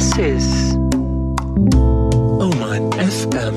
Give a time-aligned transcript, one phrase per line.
[0.00, 0.74] This is
[2.40, 3.54] Oman FM.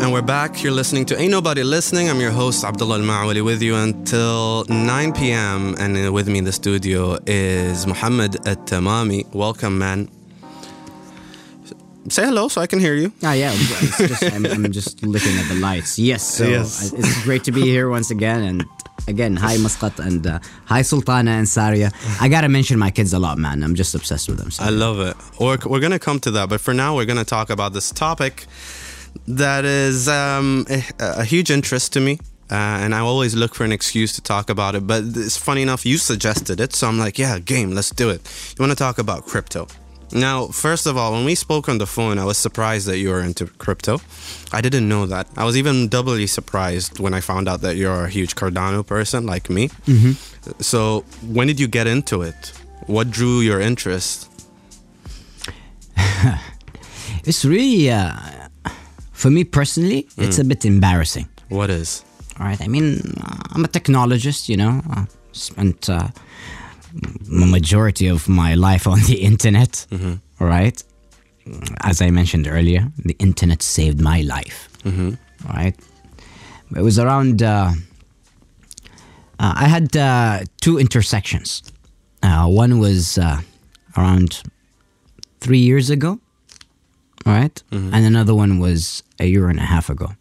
[0.00, 0.62] And we're back.
[0.62, 2.08] You're listening to Ain't Nobody Listening.
[2.08, 5.74] I'm your host, Abdullah Al Ma'wali, with you until 9 p.m.
[5.80, 9.26] And uh, with me in the studio is Muhammad At Tamami.
[9.34, 10.08] Welcome, man.
[12.08, 13.12] Say hello so I can hear you.
[13.24, 13.50] Ah, yeah.
[13.52, 15.98] It's just, I'm, I'm just looking at the lights.
[15.98, 16.22] Yes.
[16.22, 16.92] So Yes.
[16.94, 18.42] I- it's great to be here once again.
[18.44, 18.64] And
[19.08, 21.90] again, hi Muscat and uh, hi Sultana and Saria.
[22.20, 23.62] I gotta mention my kids a lot, man.
[23.62, 24.50] I'm just obsessed with them.
[24.50, 24.64] So.
[24.64, 25.16] I love it.
[25.40, 26.48] We're, we're to come to that.
[26.48, 28.46] But for now, we're to talk about this topic
[29.26, 32.18] that is um, a, a huge interest to me.
[32.50, 34.86] Uh, and I always look for an excuse to talk about it.
[34.86, 36.74] But it's funny enough, you suggested it.
[36.74, 38.20] So I'm like, yeah, game, let's do it.
[38.58, 39.68] You want to talk about crypto?
[40.12, 43.08] Now, first of all, when we spoke on the phone, I was surprised that you
[43.10, 44.00] were into crypto.
[44.52, 45.26] I didn't know that.
[45.36, 49.24] I was even doubly surprised when I found out that you're a huge Cardano person
[49.26, 49.70] like me.
[50.60, 52.52] So, when did you get into it?
[52.86, 54.28] What drew your interest?
[57.24, 58.16] It's really, uh,
[59.12, 61.28] for me personally, it's a bit embarrassing.
[61.50, 62.04] What is?
[62.40, 62.60] All right.
[62.60, 64.80] I mean, uh, I'm a technologist, you know.
[64.90, 66.08] I spent uh,
[67.28, 69.86] majority of my life on the internet.
[70.38, 70.82] right?
[71.82, 74.68] As I mentioned earlier, the internet saved my life.
[75.48, 75.74] right?
[76.76, 77.42] It was around.
[77.42, 77.72] Uh,
[79.38, 81.62] uh, I had uh, two intersections.
[82.22, 83.40] Uh, one was uh,
[83.96, 84.42] around
[85.40, 86.20] three years ago,
[87.26, 87.62] right?
[87.72, 90.12] and another one was a year and a half ago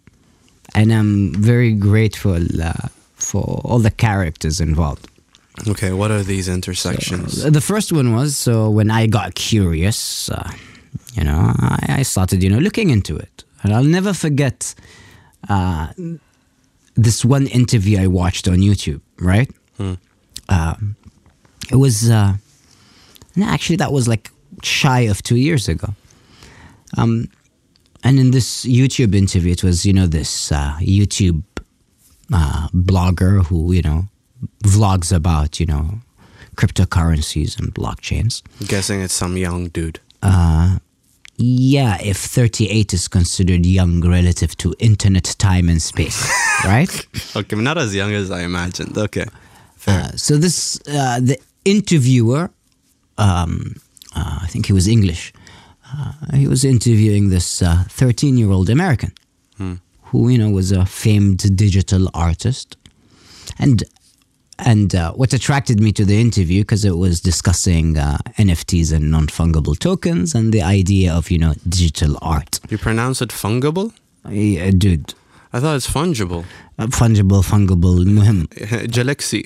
[0.73, 5.08] and I'm very grateful uh, for all the characters involved.
[5.67, 7.44] Okay, what are these intersections?
[7.44, 10.49] The first one was so when I got curious, uh,
[11.13, 14.73] you know, I, I started, you know, looking into it, and I'll never forget
[15.49, 15.91] uh,
[16.95, 19.02] this one interview I watched on YouTube.
[19.19, 19.52] Right,
[20.49, 20.95] Um
[21.69, 22.33] it was uh,
[23.35, 24.29] no, actually that was like
[24.63, 25.94] shy of two years ago.
[26.97, 27.29] Um,
[28.03, 31.44] and in this YouTube interview, it was you know this uh, YouTube
[32.34, 34.06] uh, blogger who you know
[34.63, 36.00] vlogs about you know
[36.56, 38.41] cryptocurrencies and blockchains.
[38.59, 40.00] I'm guessing it's some young dude.
[41.44, 46.29] Yeah, if 38 is considered young relative to internet time and space,
[46.66, 47.07] right?
[47.35, 48.96] Okay, not as young as I imagined.
[48.96, 49.25] Okay,
[49.75, 50.02] fair.
[50.02, 52.52] Uh, so this uh, the interviewer,
[53.18, 53.75] um,
[54.16, 55.34] uh, I think he was English.
[55.91, 59.12] Uh, he was interviewing this thirteen-year-old American,
[60.03, 62.78] who you know was a famed digital artist,
[63.58, 63.84] and
[64.60, 69.10] and uh, what attracted me to the interview because it was discussing uh, NFTs and
[69.10, 72.60] non-fungible tokens and the idea of you know digital art.
[72.71, 73.93] you pronounce it fungible?
[74.31, 75.15] Yeah, dude,
[75.53, 76.44] I thought it's fungible.
[76.78, 78.47] uh, fungible, fungible, المهم
[78.91, 79.43] Galaxy.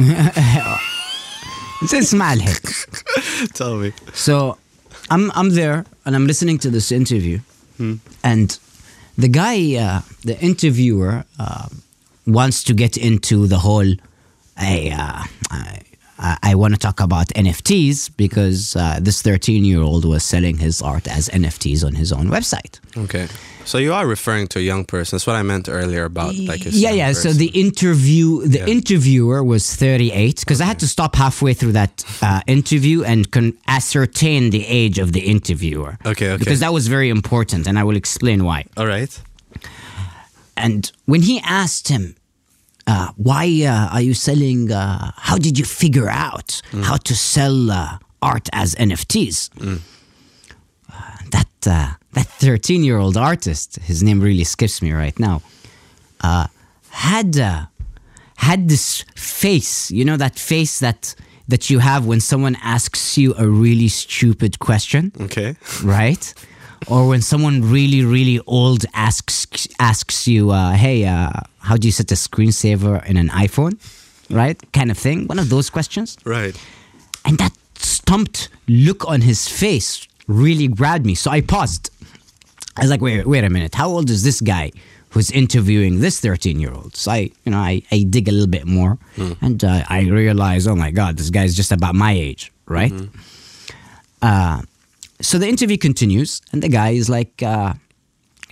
[1.83, 2.67] اسمع الهيك
[3.55, 3.93] Tell me.
[4.15, 4.57] So
[5.11, 7.41] I'm I'm there and I'm listening to this interview,
[8.23, 8.59] and
[9.19, 11.69] the guy, uh, the interviewer, uh,
[12.27, 13.93] wants to get into the whole.
[14.58, 15.24] I uh,
[16.18, 20.58] I, I want to talk about NFTs because uh, this 13 year old was selling
[20.58, 22.80] his art as NFTs on his own website.
[22.98, 23.28] Okay,
[23.66, 25.18] so you are referring to a young person.
[25.18, 27.12] That's what I meant earlier about like a yeah, yeah.
[27.12, 28.68] So the interview, the Yeah.
[28.68, 33.58] interviewer was 38 because I had to stop halfway through that uh, interview and con-
[33.68, 35.98] ascertain the age of the interviewer.
[36.06, 36.38] Okay, okay.
[36.38, 38.64] Because that was very important, and I will explain why.
[38.78, 39.12] all right.
[40.58, 42.16] And when he asked him,
[42.88, 44.72] uh, "Why uh, are you selling?
[44.72, 51.48] Uh, how did you figure out how to sell uh, art as NFTs?" Uh, that
[51.68, 55.42] uh, that thirteen year old artist, his name really skips me right now,
[56.22, 56.48] uh,
[56.90, 57.66] had uh,
[58.36, 59.92] had this face.
[59.92, 61.16] You know that face that
[61.48, 65.56] that you have when someone asks you a really stupid question Okay.
[65.84, 66.34] right?
[66.88, 71.32] or when someone really, really old asks asks you, uh, "Hey, uh,
[71.70, 73.74] how do you set a screensaver in an iPhone?"
[74.30, 75.28] Right, kind of thing.
[75.28, 76.56] One of those questions, Right.
[77.26, 81.16] and that stumped look on his face really grabbed me.
[81.16, 81.90] So I paused.
[82.78, 83.76] I was like, "Wait, wait a minute.
[83.76, 84.72] How old is this guy?"
[85.16, 86.92] Who's interviewing this 13 year old?
[86.98, 88.98] So I, you know, I, I dig a little bit more
[89.40, 92.92] and uh, I realize, oh my God, this guy's just about my age, right?
[94.22, 94.62] Uh,
[95.22, 97.74] so the interview continues, and the guy is like, uh,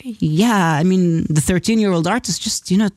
[0.03, 2.89] "Yeah, I mean, the 13 year old artist just, you know,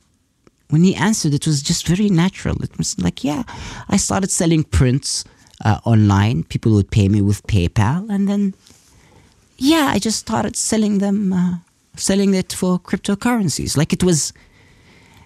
[0.69, 2.61] when he answered, it was just very natural.
[2.61, 3.43] It was like, yeah,
[3.89, 5.23] I started selling prints
[5.63, 6.43] uh, online.
[6.43, 8.53] People would pay me with PayPal, and then,
[9.57, 11.55] yeah, I just started selling them, uh,
[11.95, 13.77] selling it for cryptocurrencies.
[13.77, 14.33] Like it was."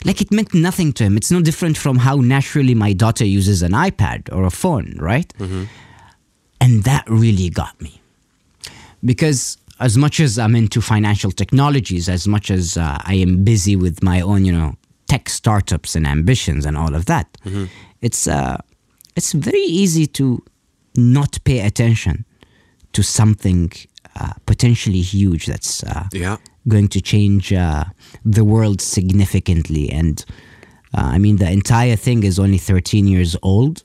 [0.03, 1.15] like it meant nothing to him.
[1.15, 5.31] It's no different from how naturally my daughter uses an iPad or a phone, right?
[6.59, 8.01] And that really got me.
[9.05, 13.75] Because as much as I'm into financial technologies, as much as uh, I am busy
[13.75, 14.73] with my own, you know,
[15.11, 17.25] tech startups and ambitions and all of that,
[18.01, 18.55] it's uh,
[19.17, 20.25] it's very easy to
[20.95, 22.15] not pay attention
[22.91, 23.71] to something
[24.19, 26.37] uh, potentially huge that's uh, Yeah.
[26.67, 27.83] going to change uh,
[28.35, 29.85] the world significantly.
[29.99, 30.25] And
[30.97, 33.83] uh, I mean, the entire thing is only 13 years old,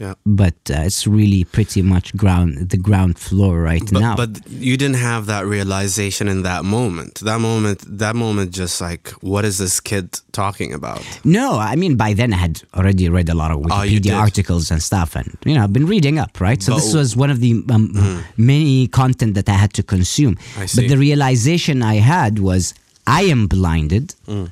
[0.00, 0.14] Yeah.
[0.24, 4.16] but uh, it's really pretty much ground the ground floor right But, now.
[4.16, 7.20] but you didn't have that realization in that moment.
[7.20, 11.02] That moment, that moment, just like, what is this kid talking about?
[11.22, 14.12] no, I mean, by then I had already read a lot of Oh, Wikipedia did?
[14.14, 16.62] articles and stuff, and you know, I've been reading up, right?
[16.62, 20.34] So But- this was one of the um, many content that I had to consume.
[20.56, 20.76] I see.
[20.80, 22.72] But the realization I had was
[23.06, 24.48] I am blinded, Mm.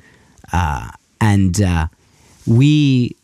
[0.53, 0.89] uh,
[1.21, 1.87] and uh,
[2.45, 3.15] we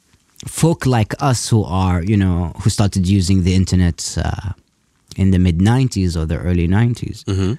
[0.47, 4.51] folk like us who are, you know, who started using the internet uh,
[5.17, 7.53] in the mid '90s or the early '90s, Mm-hmm.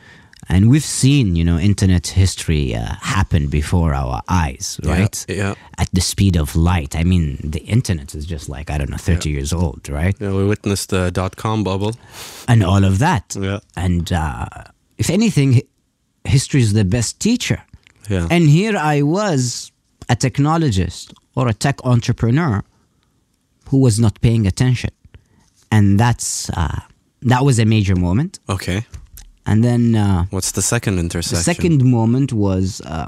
[0.48, 5.24] and we've seen, you know, internet history uh, happen before our eyes, right?
[5.28, 5.54] yeah.
[5.78, 6.94] At the speed of light.
[6.94, 10.14] I mean, the internet is just like I don't know, 30 years old, right?
[10.20, 11.94] Yeah, we witnessed the dot com bubble.
[12.48, 13.36] And all of that.
[13.40, 13.60] Yeah.
[13.76, 14.46] And uh,
[14.98, 15.62] if anything,
[16.24, 17.62] history is the best teacher.
[18.10, 18.28] Yeah.
[18.30, 19.72] And here I was,
[20.08, 22.62] a technologist or a tech entrepreneur
[23.68, 24.90] who was not paying attention.
[25.70, 26.80] And that's uh,
[27.22, 28.38] that was a major moment.
[28.48, 28.86] okay.
[29.48, 31.38] And then uh, What's the second intersection?
[31.38, 33.06] the second moment was uh,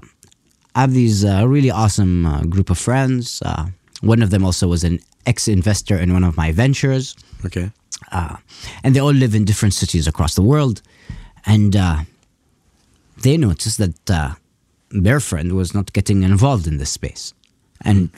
[0.76, 3.42] I have these uh, really awesome uh, group of friends.
[3.44, 3.66] Uh,
[4.02, 7.70] one of them also was an ex-investor in one of my ventures, Okay.
[8.12, 8.36] uh,
[8.84, 10.80] and they all live in different cities across the world.
[11.44, 11.98] And uh,
[13.22, 14.34] they noticed that uh,
[14.90, 17.34] their friend was not getting involved in this space,
[17.84, 18.10] and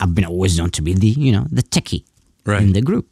[0.00, 2.04] I've been always known to be the you know the techie
[2.44, 2.62] Right.
[2.62, 3.06] in the group.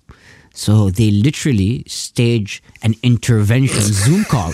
[0.55, 4.52] So they literally stage an intervention Zoom call.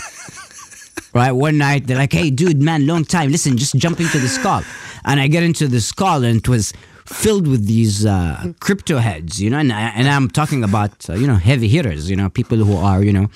[1.13, 3.31] Right, one night they're like, "Hey, dude, man, long time.
[3.31, 4.63] Listen, just jump into this call."
[5.05, 6.73] And I get into this call, and it was
[7.05, 9.59] filled with these uh, crypto heads, you know.
[9.59, 12.75] And, I, and I'm talking about, uh, you know, heavy hitters, you know, people who
[12.75, 13.27] are, you know,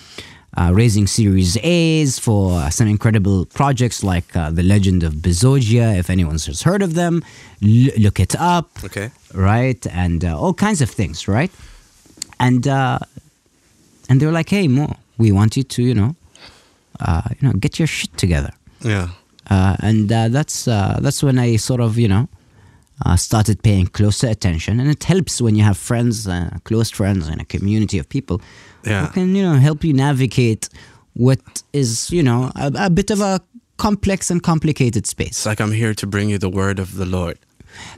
[0.58, 5.98] uh, raising Series A's for some incredible projects like uh, the Legend of Bezogia.
[5.98, 7.24] If anyone's has heard of them,
[7.64, 9.12] l- look it up Okay.
[9.34, 9.86] right?
[9.88, 11.52] And uh, all kinds of things, right?
[12.40, 13.00] And uh,
[14.10, 16.16] and they were like, "Hey, Mo, we want you to, you know,
[17.00, 18.52] uh, you know, get your shit together."
[18.82, 19.10] Yeah.
[19.50, 22.28] Uh, and uh, that's uh, that's when I sort of, you know,
[23.06, 24.80] uh, started paying closer attention.
[24.80, 28.42] And it helps when you have friends, uh, close friends, and a community of people
[28.86, 29.08] Yeah.
[29.08, 30.70] who can, you know, help you navigate
[31.14, 33.42] what is, you know, a, a bit of a
[33.78, 35.30] complex and complicated space.
[35.30, 37.38] It's like I'm here to bring you the word of the Lord.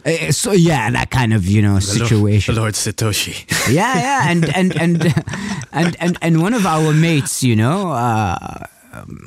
[0.05, 2.55] Uh, so yeah, that kind of, you know, The Lord- situation.
[2.55, 3.45] the Lord Satoshi.
[3.73, 5.13] yeah, yeah, and and and
[5.71, 8.65] and and and one of our mates, you know, uh,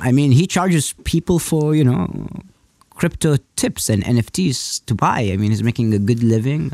[0.01, 2.27] I mean, he charges people for you know
[2.91, 5.21] crypto tips and NFTs to buy.
[5.33, 6.71] I mean, he's making a good living.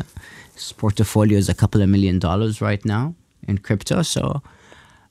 [0.54, 3.16] His portfolio is a couple of million dollars right now
[3.48, 4.02] in crypto.
[4.04, 4.42] So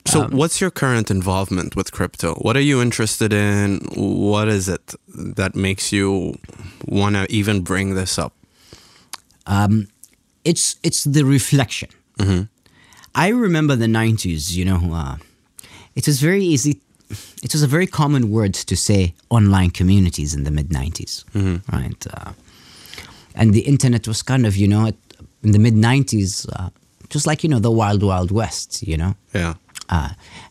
[0.07, 2.33] So, Um, what's your current involvement with crypto?
[2.35, 3.79] What are you interested in?
[3.95, 4.95] What is it
[5.37, 6.37] that makes you
[6.87, 8.33] want to even bring this up?
[10.43, 11.89] it's it's the reflection.
[13.15, 14.51] I remember the '90s.
[14.53, 15.17] You know, uh,
[15.95, 16.79] it was very easy.
[17.43, 21.23] It was a very common word to say online communities in the mid '90s,
[21.73, 22.07] right?
[22.13, 22.31] Uh,
[23.35, 24.95] and the internet was kind of, you know, it,
[25.43, 26.69] in the mid '90s, uh,
[27.09, 29.15] just like you know the wild wild west, you know.
[29.33, 29.55] Yeah.
[29.91, 30.09] Uh,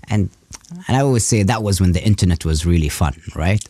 [0.08, 0.30] and
[0.86, 3.64] and I always say that was when the internet was really fun, right?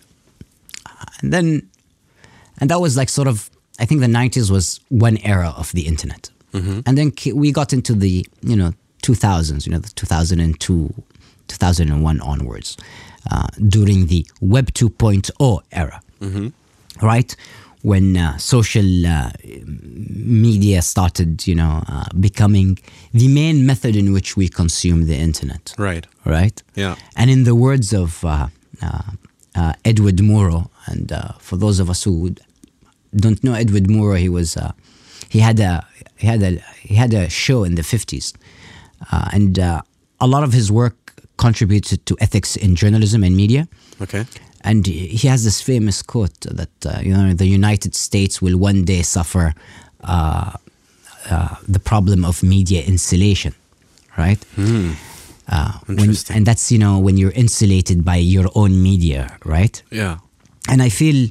[0.86, 1.68] Uh, and then,
[2.58, 3.48] and that was like sort of,
[3.78, 6.30] I think the '90s was one era of the internet,
[6.84, 8.72] and then we got into the you know
[9.02, 10.92] 2000s, you know, the 2002,
[11.48, 12.76] 2001 onwards,
[13.30, 16.02] uh, during the Web 2.0 era,
[17.02, 17.34] right?
[17.82, 19.30] When uh, social uh,
[20.08, 22.78] media started, you know, uh, becoming
[23.12, 26.06] the main method in which we consume the internet, Right.
[26.24, 26.62] right?
[26.76, 26.96] Yeah.
[27.16, 28.48] And in the words of uh,
[28.82, 29.02] uh,
[29.54, 32.34] uh, Edward Murrow, and uh, for those of us who
[33.16, 34.72] don't know Edward Murrow, he was uh,
[35.28, 36.50] he had a he had a
[36.82, 38.32] he had a show in the fifties,
[39.10, 39.80] uh, and uh,
[40.20, 43.66] a lot of his work contributed to ethics in journalism and media.
[44.02, 44.26] Okay.
[44.62, 48.84] And he has this famous quote that uh, you know the United States will one
[48.84, 49.54] day suffer
[50.04, 50.52] uh,
[51.30, 53.54] uh, the problem of media insulation,
[54.18, 54.38] right?
[55.48, 59.82] Uh, when- and that's you know when you're insulated by your own media, right?
[59.90, 60.18] Yeah.
[60.68, 61.30] And I feel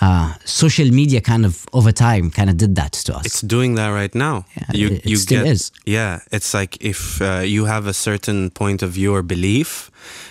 [0.00, 3.26] uh, social media kind of over time kind of did that to us.
[3.26, 4.44] It's doing that right now.
[4.56, 5.70] Yeah, it- it still is.
[5.86, 9.90] Yeah, it's like if uh, you have a certain point of view or belief,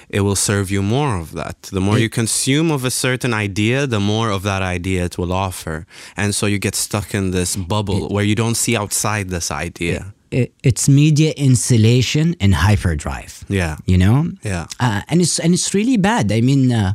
[0.09, 1.61] it will serve you more of that.
[1.71, 5.31] The more you consume of a certain idea, the more of that idea it will
[5.33, 5.85] offer.
[6.15, 10.13] And so you get stuck in this bubble where you don't see outside this idea.
[10.29, 13.45] It- it's media insulation and hyperdrive.
[13.49, 13.75] Yeah.
[13.85, 14.31] You know?
[14.43, 14.65] Yeah.
[14.79, 16.31] Uh, and it's and it's really bad.
[16.31, 16.93] I mean, uh,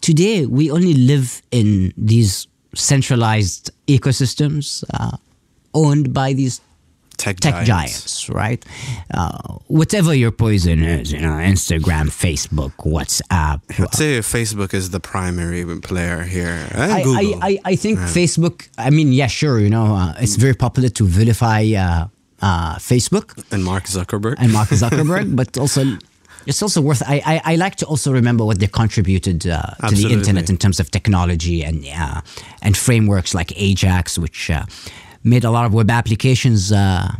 [0.00, 5.16] today we only live in these centralized ecosystems uh,
[5.74, 6.60] owned by these
[7.16, 8.64] Tech, tech giants, right?
[9.12, 13.60] Uh, whatever your poison is, you know, Instagram, Facebook, WhatsApp.
[13.76, 16.68] I'd say Facebook is the primary player here.
[16.76, 17.02] I.
[17.02, 20.90] I, I, I think Facebook, I mean, yeah, sure, you know, uh, it's very popular
[20.90, 22.06] to vilify uh,
[22.40, 24.36] uh, Facebook and Mark Zuckerberg.
[24.38, 25.98] and Mark Zuckerberg, but also
[26.48, 27.02] it's also worth.
[27.06, 30.56] I, I, I like to also remember what they contributed uh, to the internet in
[30.56, 32.22] terms of technology and uh,
[32.62, 34.64] and frameworks like Ajax, which uh,
[35.22, 37.12] made a lot of web applications uh,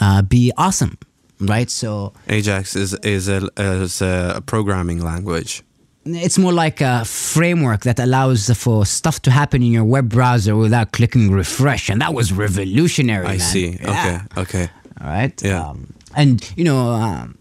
[0.00, 0.98] uh, be awesome,
[1.40, 1.70] right?
[1.70, 5.62] So Ajax is is a, is a programming language.
[6.04, 10.54] it's more like a framework that allows for stuff to happen in your web browser
[10.54, 13.26] without clicking refresh, and that was revolutionary.
[13.26, 13.40] I man.
[13.40, 13.78] see.
[13.80, 13.90] Yeah.
[13.90, 14.40] Okay.
[14.42, 14.68] Okay.
[15.00, 15.42] All right.
[15.42, 15.70] Yeah.
[15.70, 17.38] Um, and you know, um,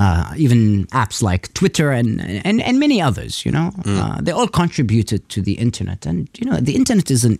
[0.00, 3.98] uh, even apps like Twitter and and, and many others, you know, Mm.
[4.00, 6.06] uh, they all contributed to the internet.
[6.06, 7.36] And you know, the internet is an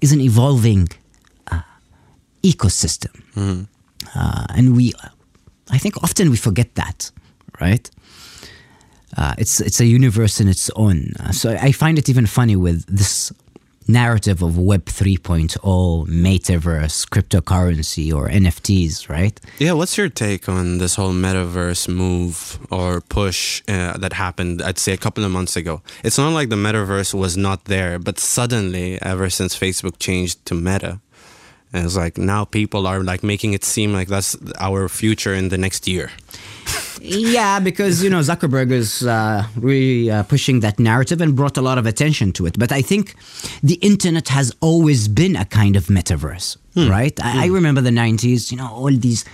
[0.00, 0.88] is an evolving
[1.52, 1.62] uh,
[2.42, 3.14] ecosystem,
[4.14, 4.92] uh, and we,
[5.74, 7.12] I think, often we forget that,
[7.60, 7.90] right?
[9.16, 11.12] Uh, it's it's a universe in its own.
[11.20, 13.32] Uh, so I find it even funny with this
[13.88, 15.56] narrative of Web 3.0,
[16.06, 19.40] metaverse, cryptocurrency, or NFTs, right?
[19.58, 24.78] Yeah, what's your take on this whole metaverse move or push uh, that happened, I'd
[24.78, 25.82] say, a couple of months ago?
[26.04, 30.54] It's not like the metaverse was not there, but suddenly, ever since Facebook changed to
[30.54, 31.00] Meta,
[31.72, 35.58] it's like now people are like making it seem like that's our future in the
[35.58, 36.10] next year.
[37.00, 41.62] Yeah, because you know Zuckerberg is uh, really uh, pushing that narrative and brought a
[41.62, 42.58] lot of attention to it.
[42.58, 43.14] But I think
[43.62, 46.56] the internet has always been a kind of metaverse,
[46.90, 47.18] right?
[47.22, 48.50] I, I remember the '90s.
[48.50, 49.24] You know, all these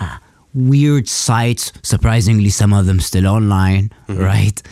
[0.00, 0.18] uh,
[0.54, 1.72] weird sites.
[1.82, 4.62] Surprisingly, some of them still online, right?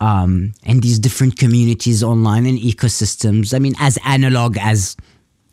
[0.00, 3.54] Um, and these different communities online and ecosystems.
[3.54, 4.96] I mean, as analog as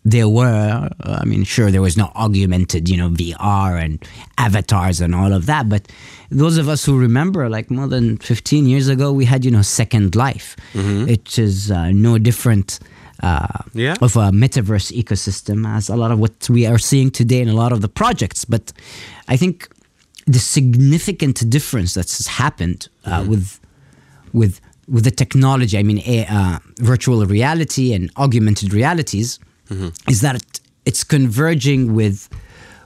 [0.04, 4.04] there were i mean sure there was no augmented you know vr and
[4.38, 5.88] avatars and all of that but
[6.32, 9.62] those of us who remember like more than 15 years ago we had you know
[9.62, 10.56] second life
[11.08, 12.80] it is uh, no different
[13.22, 13.96] uh, Yeah.
[14.02, 17.54] of a metaverse ecosystem as a lot of what we are seeing today in a
[17.54, 18.74] lot of the projects but
[19.28, 19.70] i think
[20.26, 23.60] the significant difference that's happened uh, with
[24.34, 29.40] with with the technology, I mean, a, uh, virtual reality and augmented realities,
[30.08, 32.28] is that it, it's converging with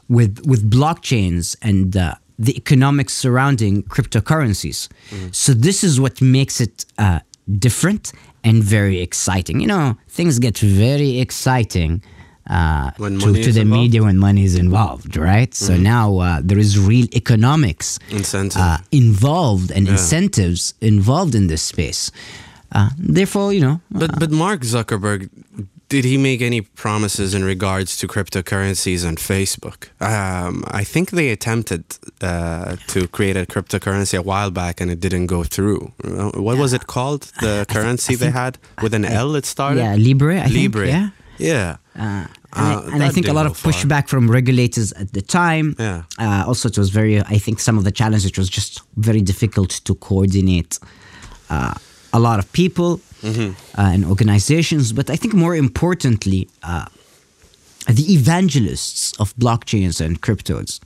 [0.07, 4.87] with with blockchains and uh, the economics surrounding cryptocurrencies.
[5.31, 7.19] So this is what makes it uh,
[7.59, 8.11] different
[8.43, 9.59] and very exciting.
[9.61, 12.01] You know, things get very exciting.
[12.47, 13.69] Uh, to, to the involved?
[13.81, 15.51] media when money is involved, right?
[15.55, 18.61] So now uh, there is real economics Incentive.
[18.61, 22.11] uh, involved and incentives involved in this space.
[22.71, 25.29] Uh, therefore, you know, But but Mark Zuckerberg,
[25.89, 29.89] did he make any promises in regards to cryptocurrencies on Facebook?
[30.01, 31.83] Um, I think they attempted
[32.21, 35.91] uh, to create a cryptocurrency a while back, and it didn't go through.
[36.35, 37.31] What was it called?
[37.41, 39.35] The currency I they think- had with an L.
[39.35, 39.81] It started.
[39.81, 40.87] yeah, Libre, I think, Libre.
[40.87, 41.09] yeah.
[41.37, 41.77] Yeah.
[41.95, 45.21] Uh, and, Uh, I, and I think a lot of pushback from regulators at the
[45.21, 45.75] time.
[45.77, 46.03] Yeah.
[46.17, 47.19] Uh, also, it was very.
[47.19, 50.79] I think some of the challenges it was just very difficult to coordinate
[51.49, 51.73] uh,
[52.13, 53.79] a lot of people Mm-hmm.
[53.79, 54.93] uh, and organizations.
[54.93, 56.85] But I think more importantly, uh,
[57.87, 60.79] the evangelists of blockchains and cryptos.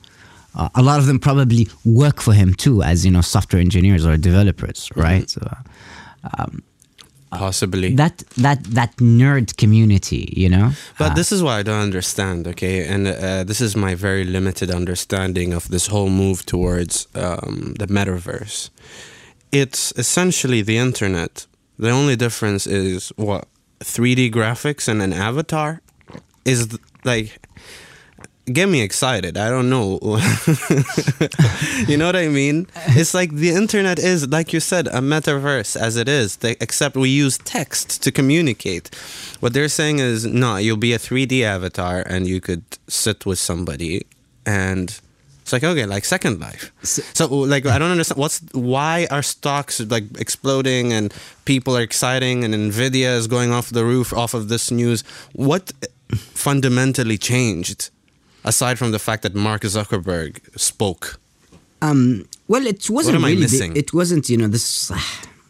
[0.54, 4.04] Uh, a lot of them probably work for him too, as you know, software engineers
[4.04, 5.00] or developers, Mm-hmm.
[5.00, 5.30] right?
[5.30, 5.40] So,
[7.32, 7.94] Possibly.
[7.94, 10.72] that that that nerd community, you know.
[10.98, 12.84] But this is what I don't understand, okay?
[12.92, 17.86] And uh, this is my very limited understanding of this whole move towards um, the
[17.86, 18.70] metaverse.
[19.52, 21.46] It's essentially the internet.
[21.80, 23.48] The only difference is what
[23.80, 25.80] 3D graphics and an avatar
[26.44, 27.40] is th- like
[28.52, 29.38] get me excited.
[29.38, 29.98] I don't know.
[31.88, 32.66] you know what I mean?
[32.88, 36.96] It's like the internet is, like you said, a metaverse as it is, they, except
[36.96, 38.94] we use text to communicate.
[39.40, 43.38] What they're saying is, no, you'll be a 3D avatar and you could sit with
[43.38, 44.04] somebody
[44.44, 45.00] and
[45.52, 46.70] It's like okay, like Second Life.
[46.84, 51.12] So, like I don't understand what's why are stocks like exploding and
[51.44, 55.02] people are exciting and Nvidia is going off the roof off of this news.
[55.32, 55.72] What
[56.46, 57.90] fundamentally changed
[58.44, 61.18] aside from the fact that Mark Zuckerberg spoke?
[61.82, 63.40] Um, well, it wasn't am I really.
[63.42, 63.76] missing?
[63.76, 64.28] It wasn't.
[64.28, 64.92] You know, this.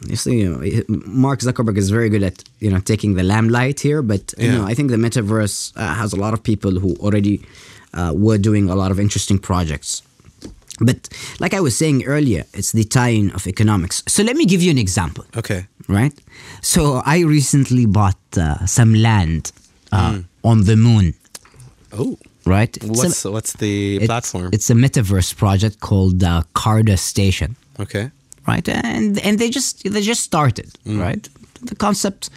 [0.08, 0.60] You see, you know,
[1.06, 4.52] Mark Zuckerberg is very good at you know taking the limelight here, but you Yeah.
[4.56, 7.34] know, I think the metaverse uh, has a lot of people who already
[7.94, 10.02] uh, were doing a lot of interesting projects.
[10.80, 11.08] But
[11.40, 14.02] like I was saying earlier, it's the tie-in of economics.
[14.08, 15.24] So let me give you an example.
[15.36, 15.66] Okay.
[15.88, 16.14] right?
[16.62, 19.52] So I recently bought uh, some land
[19.92, 21.14] uh, on the moon,
[21.92, 22.16] Oh,
[22.46, 22.74] right?
[22.76, 24.50] It's a- what's what's the it's- platform?
[24.52, 28.10] It's a metaverse project called uh, Carda Station, okay.
[28.48, 28.66] right?
[28.68, 31.28] And and they just they just started, right?
[31.70, 32.30] The concept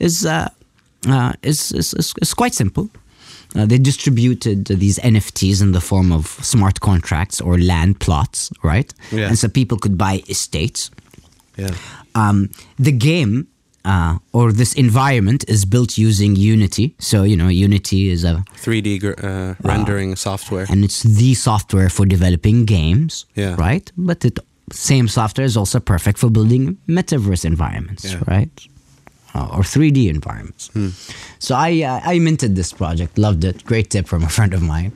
[0.00, 0.48] is uh,
[1.08, 2.88] uh, is, is, is is quite simple.
[3.56, 8.92] Uh, they distributed these NFTs in the form of smart contracts or land plots, right?
[9.12, 9.28] Yeah.
[9.28, 10.90] And so people could buy estates.
[11.58, 11.70] Yeah.
[12.14, 13.46] um, the game
[13.86, 16.94] uh, or this environment is built using Unity.
[16.98, 20.66] So you know, Unity is a 3D gr- uh, rendering software.
[20.68, 23.54] and it's the software for developing games, Yeah.
[23.58, 23.90] right?
[23.96, 24.32] But the
[24.72, 28.20] same software is also perfect for building metaverse environments, Yeah.
[28.26, 28.50] right?
[29.44, 30.70] Or 3D environments.
[31.38, 33.64] So I uh, I minted this project, loved it.
[33.64, 34.92] Great tip from a friend of mine.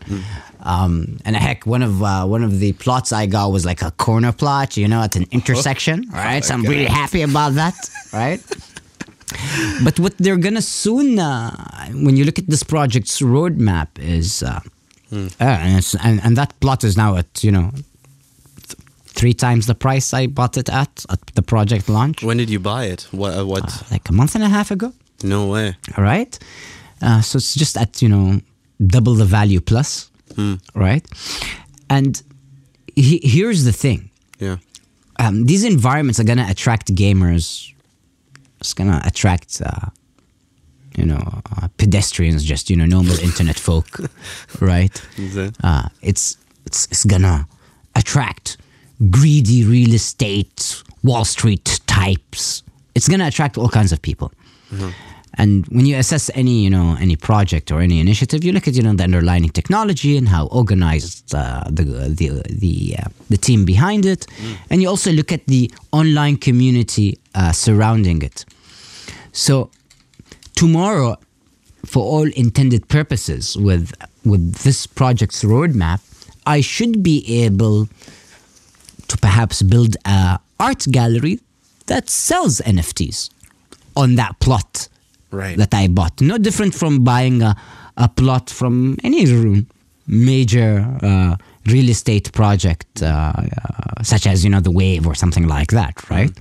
[0.63, 3.91] Um, and heck, one of uh, one of the plots I got was like a
[3.93, 6.05] corner plot, you know, at an intersection.
[6.13, 6.45] right?
[6.45, 7.75] so I'm really happy about that,
[8.13, 8.41] right?
[9.85, 11.51] but what they're gonna soon, uh,
[11.93, 14.61] when you look at this project's roadmap, is uh,
[15.13, 17.71] uh, and, it's, and and that plot is now at you know
[19.21, 22.61] three times the price I bought it at at the project launch, When did you
[22.61, 23.03] buy it?
[23.13, 23.35] What?
[23.35, 23.45] Uh,
[23.91, 24.93] like a month and a half ago.
[25.23, 25.77] no way.
[25.97, 26.39] All right,
[27.03, 28.41] uh, so it's just at you know
[28.79, 30.11] double the value plus,
[30.75, 31.05] right?
[31.89, 32.23] And
[32.97, 34.01] he, here's the thing:
[34.39, 34.57] Yeah.
[35.19, 37.75] um, these environments are gonna attract gamers.
[38.61, 39.87] It's gonna attract, uh,
[40.99, 41.23] you know,
[41.57, 43.87] uh, pedestrians, just you know, normal internet folk,
[44.61, 44.97] right?
[45.17, 45.57] It?
[45.65, 46.37] Uh, it's
[46.67, 47.47] it's it's gonna
[47.95, 48.57] attract
[49.09, 52.63] greedy real estate, Wall Street types.
[52.95, 54.33] It's gonna attract all kinds of people.
[55.35, 58.75] And when you assess any, you know, any project or any initiative, you look at,
[58.75, 61.85] you know, the underlying technology and how organized uh, the
[62.19, 64.27] the the uh, the team behind it,
[64.71, 68.45] and you also look at the online community uh, surrounding it.
[69.33, 69.71] So
[70.57, 71.17] tomorrow,
[71.87, 76.01] for all intended purposes, with with this project's roadmap,
[76.45, 77.89] I should be able
[79.11, 81.41] to perhaps build a art gallery
[81.87, 83.31] that sells NFTs
[83.95, 84.89] on that plot
[85.33, 85.57] Right.
[85.59, 86.21] that I bought.
[86.21, 87.55] No different from buying a,
[87.97, 89.67] a plot from any room,
[90.07, 95.47] major uh, real estate project, uh, uh, such as you know the Wave or something
[95.47, 96.33] like that, right?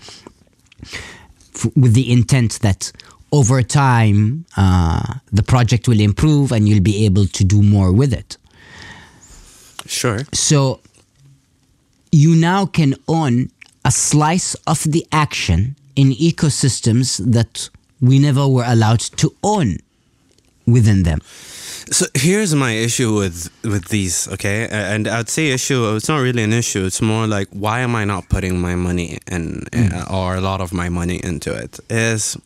[1.56, 2.92] F- with the intent that
[3.32, 8.12] over time uh, the project will improve and you'll be able to do more with
[8.12, 8.38] it.
[9.86, 10.20] Sure.
[10.34, 10.80] So
[12.12, 13.50] you now can own
[13.86, 17.70] a slice of the action in ecosystems that
[18.02, 19.78] we never were allowed to own
[20.66, 21.20] within them.
[21.92, 24.68] So here's my issue with with these, okay?
[24.70, 25.96] And I'd say issue.
[25.96, 26.86] It's not really an issue.
[26.86, 30.62] It's more like why am I not putting my money in, uh, or a lot
[30.62, 31.80] of my money into it?
[31.90, 32.38] Is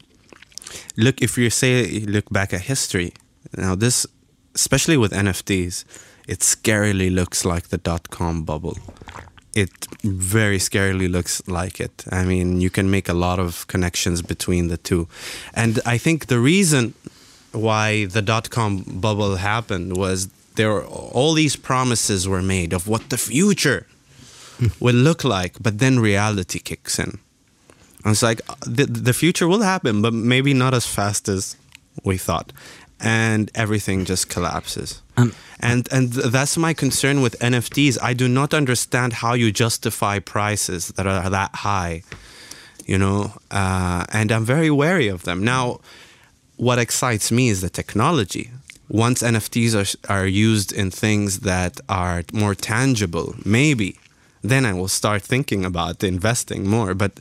[0.95, 3.11] look if you say you look back at history.
[3.57, 4.07] Now this,
[4.55, 5.83] especially with NFTs,
[6.27, 8.77] it scarily looks like the dot com bubble.
[9.53, 12.05] It very scarily looks like it.
[12.11, 15.07] I mean, you can make a lot of connections between the two,
[15.53, 16.93] and I think the reason
[17.51, 22.87] why the dot com bubble happened was there were, all these promises were made of
[22.87, 23.85] what the future
[24.79, 27.19] will look like, but then reality kicks in.
[28.03, 31.57] And it's like uh, the, the future will happen, but maybe not as fast as
[32.03, 32.51] we thought,
[33.03, 35.01] and everything just collapses.
[35.17, 37.97] Um, and and that's my concern with NFTs.
[38.01, 42.03] I do not understand how you justify prices that are that high,
[42.85, 45.79] you know, uh, and I'm very wary of them now
[46.57, 48.51] what excites me is the technology.
[48.89, 49.73] Once NFTs
[50.09, 53.97] are, are used in things that are more tangible, maybe,
[54.41, 56.93] then I will start thinking about investing more.
[56.93, 57.13] But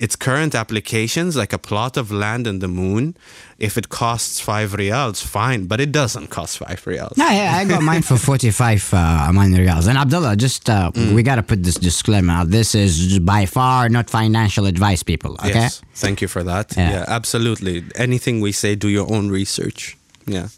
[0.00, 3.16] its current applications, like a plot of land in the moon,
[3.58, 7.16] if it costs five reals, fine, but it doesn't cost five reals.
[7.16, 9.88] No, yeah, I got mine for 45 uh, Oman riyals.
[9.88, 12.50] And Abdullah, just, uh, we got to put this disclaimer out.
[12.50, 15.50] This is by far not financial advice, people, okay?
[15.54, 16.76] Yes, thank you for that.
[16.76, 16.90] Yeah.
[16.90, 17.84] yeah, absolutely.
[17.94, 19.96] Anything we say, do your own research.
[20.26, 20.48] Yeah.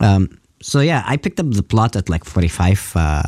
[0.00, 3.22] Um, so yeah, I picked up the plot at like 45 uh,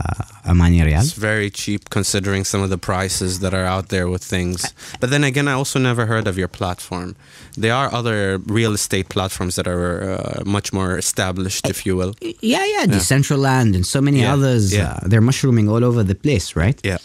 [0.46, 1.00] Omani Rial.
[1.00, 4.72] It's very cheap considering some of the prices that are out there with things.
[5.00, 7.14] But then again, I also never heard of your platform.
[7.56, 12.14] There are other real estate platforms that are uh, much more established, if you will.
[12.40, 14.72] Yeah, yeah, Decentraland and so many Yeah, others.
[14.72, 14.92] yeah.
[15.02, 16.80] Uh, they're mushrooming all over the place, right?
[16.84, 16.98] Yeah.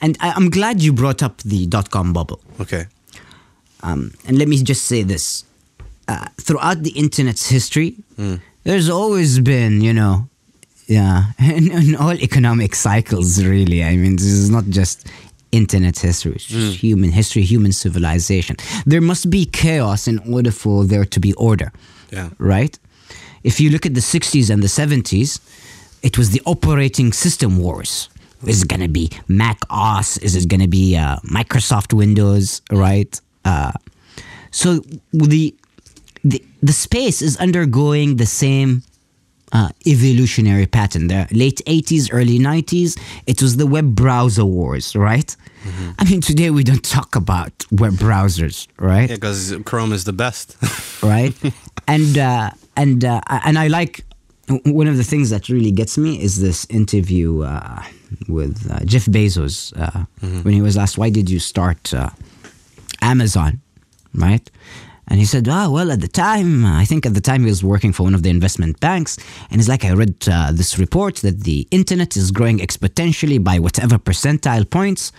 [0.00, 2.40] And I, I'm glad you brought up the dot com bubble.
[2.60, 2.86] Okay.
[3.82, 5.44] Um, and let me just say this:
[6.08, 7.96] uh, throughout the internet's history,
[8.68, 10.28] there's always been, you know,
[10.86, 13.82] yeah, in, in all economic cycles, really.
[13.82, 15.06] I mean, this is not just
[15.52, 18.56] internet history; it's just human history, human civilization.
[18.84, 21.72] There must be chaos in order for there to be order.
[22.10, 22.28] Yeah.
[22.38, 22.78] Right.
[23.42, 25.40] If you look at the '60s and the '70s,
[26.02, 28.10] it was the operating system wars.
[28.46, 30.18] Is it going to be Mac OS?
[30.18, 32.60] Is it going to be uh, Microsoft Windows?
[32.70, 33.20] Right.
[33.44, 33.72] Uh,
[34.50, 34.80] so
[35.12, 35.54] the,
[36.24, 38.82] the the space is undergoing the same
[39.52, 41.08] uh, evolutionary pattern.
[41.08, 45.34] The late 80s, early 90s, it was the web browser wars, right?
[45.98, 49.08] I mean, today we don't talk about web browsers, right?
[49.08, 50.56] Yeah, because Chrome is the best.
[51.02, 51.34] right?
[51.86, 54.04] and uh, and uh, and I like
[54.64, 57.82] one of the things that really gets me is this interview uh,
[58.28, 60.04] with uh, Jeff Bezos uh,
[60.42, 62.10] when he was asked, "Why did you start uh,
[63.02, 63.60] Amazon?"
[64.14, 64.50] Right?
[65.08, 67.64] And he said, "Ah, well, at the time, I think at the time he was
[67.64, 69.16] working for one of the investment banks,
[69.50, 73.58] and he's like, I read uh, this report that the internet is growing exponentially by
[73.58, 75.12] whatever percentile points."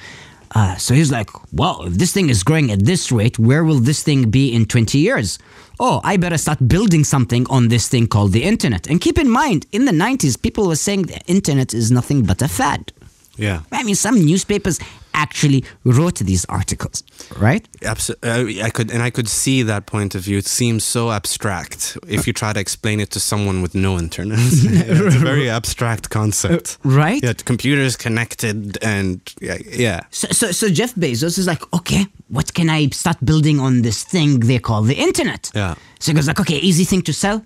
[0.55, 3.79] Uh, so he's like, well, if this thing is growing at this rate, where will
[3.79, 5.37] this thing be in 20 years?
[5.79, 8.87] Oh, I better start building something on this thing called the internet.
[8.87, 12.41] And keep in mind, in the 90s, people were saying the internet is nothing but
[12.41, 12.91] a fad.
[13.39, 13.61] Yeah.
[13.71, 14.79] I mean, some newspapers
[15.13, 17.03] actually wrote these articles,
[17.37, 17.67] right?
[17.83, 18.61] Absolutely.
[18.61, 20.37] Uh, I could, and I could see that point of view.
[20.37, 24.39] It seems so abstract if you try to explain it to someone with no internet.
[24.41, 26.77] it's a very abstract concept.
[26.85, 27.23] Uh, right?
[27.23, 30.01] Yeah, computers connected, and yeah, yeah.
[30.11, 34.03] So, so, so Jeff Bezos is like, okay, what can I start building on this
[34.03, 35.51] thing they call the internet?
[35.53, 35.75] Yeah.
[35.99, 37.43] So he goes like, okay, easy thing to sell,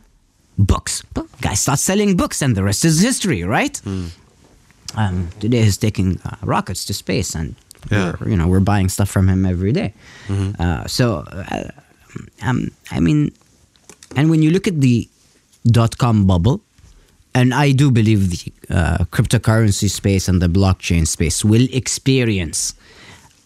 [0.58, 1.02] books.
[1.14, 1.28] Boom.
[1.42, 3.76] Guy starts selling books, and the rest is history, right?
[3.78, 4.08] Hmm.
[4.96, 7.56] Um, today he's taking uh, rockets to space, and
[7.92, 8.14] Yeah.
[8.20, 9.94] we're, you know we're buying stuff from him every day.
[10.60, 11.70] Uh, so, uh,
[12.42, 13.32] um, I mean,
[14.16, 15.08] and when you look at the
[15.66, 16.62] dot com bubble,
[17.34, 22.74] and I do believe the uh, cryptocurrency space and the blockchain space will experience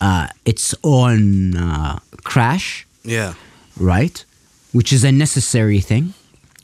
[0.02, 3.34] uh, its own uh, crash, Yeah.
[3.80, 4.26] right?
[4.74, 6.14] Which is a necessary thing.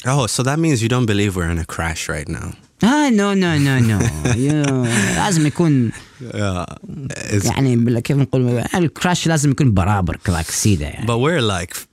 [0.06, 2.54] Oh, so that means you don't believe we're in a crash right now.
[2.83, 3.99] Ah no no no no
[4.37, 6.65] يا- لازم يكون Yeah.
[7.33, 11.07] It's, يعني بال- كيف نقول الكراش لازم يكون برابر like سيده يعني.
[11.07, 11.87] but we're like f-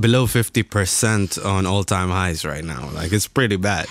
[0.00, 2.82] below 50% on all time highs right now.
[2.98, 3.86] Like, it's pretty bad.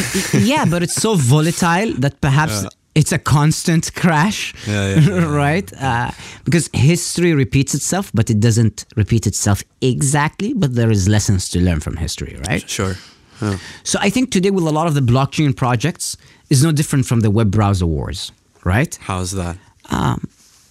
[0.51, 2.55] yeah, but it's so volatile that perhaps
[2.99, 5.43] it's a constant crash, Yeah, yeah, yeah.
[5.45, 5.67] right?
[5.89, 6.09] Uh,
[6.45, 9.59] because history repeats itself, but it doesn't repeat itself
[9.93, 10.51] exactly.
[10.61, 12.63] But there is lessons to learn from history, right?
[12.77, 12.95] Sure.
[13.42, 13.58] Yeah.
[13.82, 16.16] So I think today, with a lot of the blockchain projects,
[16.48, 18.32] is no different from the web browser wars,
[18.64, 18.98] right?
[19.02, 19.56] How's that?
[19.90, 20.18] um,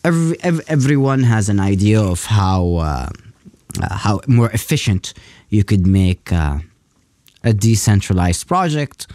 [0.03, 3.09] every, ev- everyone has an idea of how uh,
[3.81, 5.13] uh, how more efficient
[5.49, 6.59] you could make uh,
[7.43, 9.07] a decentralized project,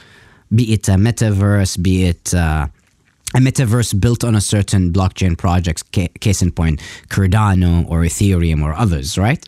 [0.55, 2.67] be it a metaverse, be it uh,
[3.35, 8.63] a metaverse built on a certain blockchain project, ca- case in point, Cardano or Ethereum
[8.63, 9.45] or others, right?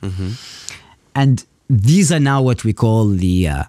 [1.14, 3.64] And these are now what we call the uh,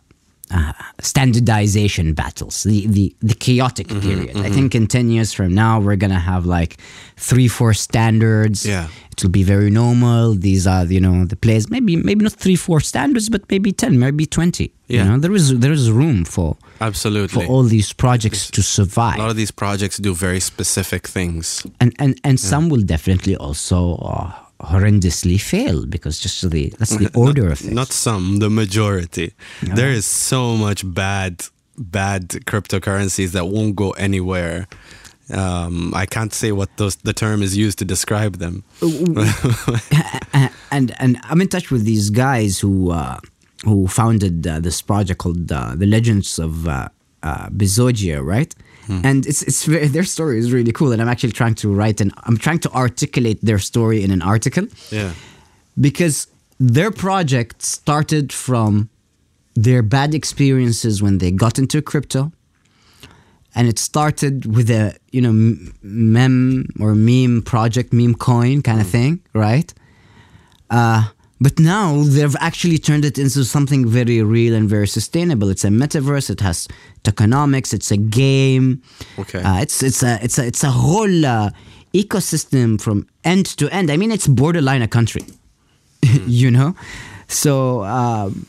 [0.51, 4.35] uh, standardization battles, the, the, the chaotic period.
[4.37, 6.77] I think in 10 years from now, we're going to have like
[7.17, 8.65] three, four standards.
[8.65, 8.87] Yeah.
[9.11, 10.33] It will be very normal.
[10.35, 13.99] These are, you know, the players, maybe, maybe not three, four standards, but maybe 10,
[13.99, 14.71] maybe 20.
[14.87, 15.03] Yeah.
[15.03, 19.17] You know, there is, there is room for, absolutely for all these projects to survive.
[19.17, 21.65] a lot of these projects do very specific things.
[21.79, 27.09] and and and some will definitely also uh, horrendously fail because just the that's the
[27.15, 27.73] order of things.
[27.73, 29.33] Not some, the majority.
[29.61, 31.45] There is so much bad,
[31.77, 34.67] bad cryptocurrencies that won't go anywhere.
[35.31, 38.63] Um, I can't say what those the term is used to describe them.
[40.71, 43.19] And and I'm in touch with these guys who uh,
[43.65, 46.89] who founded uh, this project called uh, the Legends of uh,
[47.23, 48.53] uh, Bezogia, right?
[49.05, 52.01] And it's it's very, their story is really cool, and I'm actually trying to write
[52.01, 54.65] and I'm trying to articulate their story in an article.
[54.91, 55.11] Yeah.
[55.79, 56.27] because
[56.59, 58.89] their project started from
[59.55, 62.31] their bad experiences when they got into crypto
[63.55, 65.33] and it started with a you know
[65.81, 69.73] mem or meme project meme coin kind of thing right
[70.69, 71.03] uh,
[71.41, 75.49] but now they've actually turned it into something very real and very sustainable.
[75.49, 76.29] It's a metaverse.
[76.29, 76.67] It has
[77.03, 77.73] tokenomics.
[77.73, 78.81] It's a game.
[79.17, 79.41] Okay.
[79.41, 81.51] Uh, it's it's a it's a it's a whole uh,
[81.93, 83.89] ecosystem from end to end.
[83.89, 85.25] I mean, it's borderline a country.
[86.27, 86.75] you know,
[87.27, 87.83] so.
[87.83, 88.45] Um,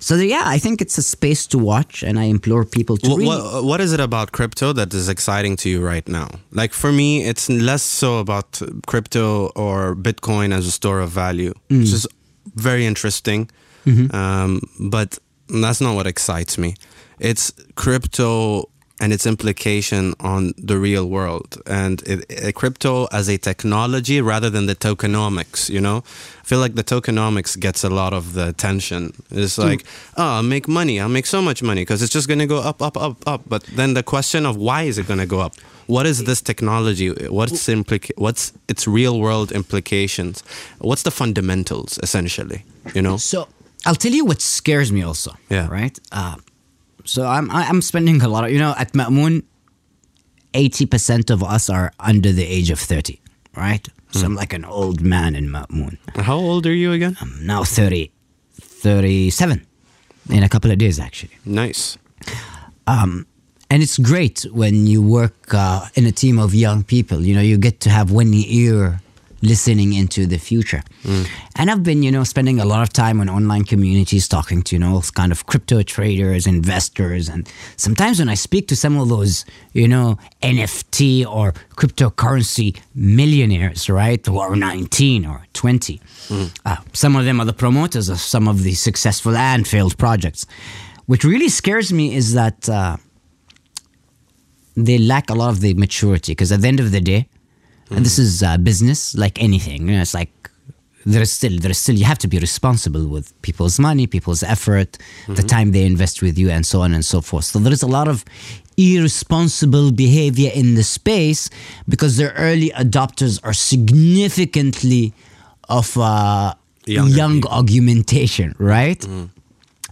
[0.00, 3.22] so yeah, I think it's a space to watch, and I implore people to What,
[3.22, 6.28] what, what is it about crypto that is exciting to you right now?
[6.52, 11.52] Like for me, it's less so about crypto or Bitcoin as a store of value.
[11.68, 11.82] Mm.
[11.82, 12.08] It's just
[12.54, 13.48] very interesting,
[13.86, 14.14] Mm-hmm.
[14.14, 16.74] um, but that's not what excites me.
[17.18, 18.69] It's crypto
[19.00, 21.56] and its implication on the real world.
[21.66, 25.98] And it, it- crypto as a technology rather than the tokenomics you know?
[26.42, 29.12] I feel like the tokenomics gets a lot of the attention.
[29.30, 29.84] It's like
[30.16, 31.00] oh i'll make money.
[31.00, 33.42] I'll make so much money because it's just going to go up up up up.
[33.48, 35.54] But then the question of why is it going to go up?
[35.86, 37.08] What is this technology?
[37.28, 40.42] What's implica- what's its real world implications?
[40.78, 43.16] What's the fundamentals essentially you know?
[43.18, 43.46] So
[43.86, 45.30] I'll tell you what scares me also.
[45.48, 45.68] Yeah.
[45.68, 45.98] Right.
[46.12, 46.36] Uh,
[47.04, 49.42] so I'm I'm spending a lot of you know at Mamun,
[50.54, 53.20] eighty percent of us are under the age of thirty.
[53.56, 53.86] Right.
[54.12, 55.96] So I'm like an old man in Mamun.
[56.16, 58.10] how old are you again I'm now 30,
[58.60, 59.64] 37
[60.30, 61.36] in a couple of days actually.
[61.44, 61.96] nice
[62.88, 63.26] Um,
[63.70, 67.20] and it's great when you work uh, in a team of young people.
[67.24, 69.00] You know, you get to have one ear
[69.42, 70.82] listening into the future.
[71.56, 74.76] And I've been, you know, spending a lot of time on online communities talking to,
[74.76, 77.28] you know, kind of crypto traders, investors.
[77.28, 83.88] And sometimes when I speak to some of those, you know, NFT or cryptocurrency millionaires,
[83.88, 86.00] right, who are 19 or 20,
[86.64, 90.46] uh, some of them are the promoters of some of the successful and failed projects.
[91.06, 92.68] What really scares me is that.
[92.68, 92.96] Uh,
[94.76, 97.28] they lack a lot of the maturity because at the end of the day,
[97.90, 99.88] and this is uh, business like anything.
[99.88, 100.30] You know, it's like
[101.06, 104.42] there is still there is still you have to be responsible with people's money, people's
[104.42, 104.98] effort,
[105.28, 107.44] the time they invest with you, and so on and so forth.
[107.46, 108.24] So there is a lot of
[108.76, 111.50] irresponsible behavior in the space
[111.88, 115.12] because their early adopters are significantly
[115.68, 116.54] of uh,
[116.86, 117.50] Younger young people.
[117.50, 119.00] augmentation, right?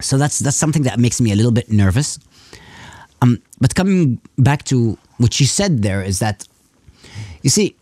[0.01, 2.19] So that's that's something that makes me a little bit nervous.
[3.21, 6.47] Um, but coming back to what you said there is that,
[7.43, 7.75] you see,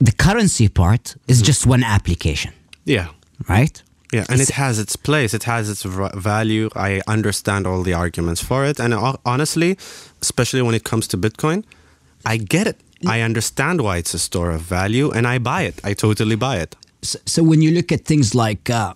[0.00, 2.52] the currency part is just one application,
[2.84, 3.08] yeah
[3.48, 3.82] right?
[4.12, 5.34] Yeah, and it has its place.
[5.34, 6.68] It has its v- value.
[6.76, 9.76] I understand all the arguments for it, and ho- honestly,
[10.22, 11.64] especially when it comes to Bitcoin,
[12.24, 12.78] I get it.
[13.06, 15.80] I understand why it's a store of value, and I buy it.
[15.84, 16.76] I totally buy it.
[17.02, 18.94] So, so when you look at things like uh,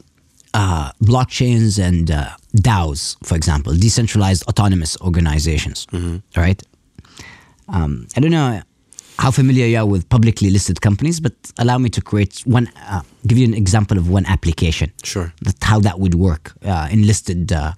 [0.54, 5.86] uh, blockchains and uh, DAOs, for example, decentralized autonomous organizations,
[6.36, 6.62] right?
[7.68, 8.62] Um, I don't know
[9.18, 13.02] how familiar you are with publicly listed companies, but allow me to create one, uh,
[13.26, 14.92] give you an example of one application.
[15.02, 15.32] Sure.
[15.42, 17.72] That how that would work uh, in listed uh,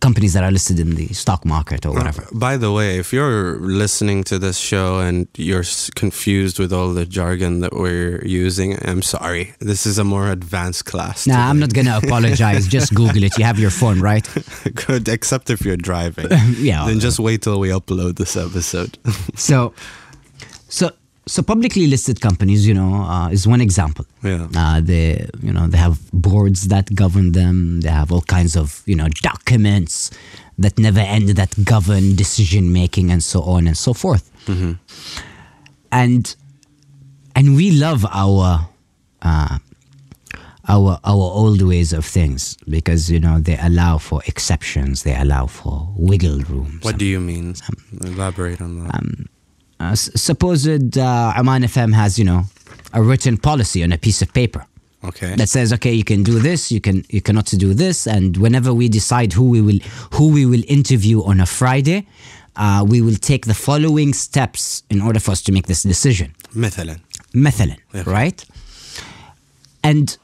[0.00, 2.24] companies that are listed in the stock market or whatever.
[2.32, 6.92] By the way, if you're listening to this show and you're s- confused with all
[6.94, 9.54] the jargon that we're using, I'm sorry.
[9.58, 11.26] This is a more advanced class.
[11.26, 12.68] Nah, I'm not gonna apologize.
[12.78, 13.36] Just Google it.
[13.38, 14.24] You have your phone, right?
[14.86, 16.28] Good, except if you're driving.
[16.58, 16.86] Yeah.
[16.86, 18.98] Then just wait till we upload this episode.
[19.34, 19.72] So,
[20.68, 20.90] so,
[21.26, 24.06] so publicly listed companies, you know, uh, is one example.
[24.22, 24.48] Yeah.
[24.56, 27.80] Uh, they, you know, they have boards that govern them.
[27.80, 30.10] They have all kinds of, you know, documents
[30.58, 34.30] that never end that govern decision making and so on and so forth.
[35.92, 36.34] And
[37.34, 38.68] and we love our.
[39.22, 39.58] Uh,
[40.70, 45.46] our our old ways of things because you know they allow for exceptions they allow
[45.46, 47.54] for wiggle room what do you mean?
[48.04, 49.02] Elaborate on that
[49.79, 52.41] uh, s- supposed uh, Oman FM has you know
[52.93, 54.65] a written policy on a piece of paper
[55.03, 55.35] okay.
[55.35, 58.71] that says okay you can do this you can you cannot do this and whenever
[58.73, 59.79] we decide who we will
[60.17, 61.99] who we will interview on a Friday
[62.55, 66.29] uh, we will take the following steps in order for us to make this decision
[66.55, 66.97] مثلا.
[67.33, 68.03] مثلا Yeah.
[68.05, 68.45] right
[69.83, 70.17] and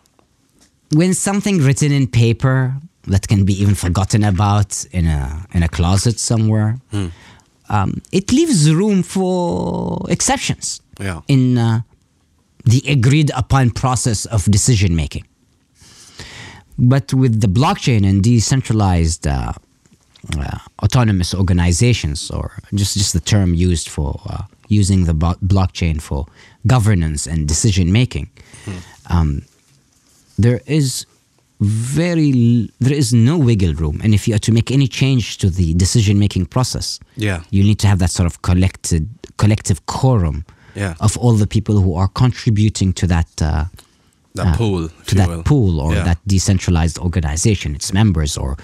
[1.00, 2.74] when something written in paper
[3.08, 6.70] that can be even forgotten about in a in a closet somewhere
[7.69, 11.21] um, it leaves room for exceptions Yeah.
[11.29, 11.81] in uh,
[12.65, 15.25] the agreed upon process of decision making
[16.79, 19.53] but with the blockchain and decentralized uh,
[20.39, 26.01] uh, autonomous organizations, or just just the term used for uh, using the bo- blockchain
[26.01, 26.27] for
[26.67, 28.29] governance and decision making,
[29.11, 29.43] um,
[30.39, 31.07] there is
[31.61, 35.51] very there is no wiggle room, and if you are to make any change to
[35.51, 37.41] the decision making process, Yeah.
[37.51, 40.95] you need to have that sort of collected collective quorum Yeah.
[41.01, 43.65] of all the people who are contributing to that uh,
[44.35, 45.43] That pool, to that will.
[45.45, 46.05] pool or Yeah.
[46.05, 48.57] that decentralized organization, its members or